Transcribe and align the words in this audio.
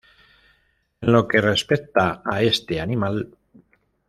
En 1.01 1.11
lo 1.13 1.27
que 1.27 1.41
respecta 1.41 2.23
a 2.25 2.41
este 2.41 2.81
animal. 2.81 3.37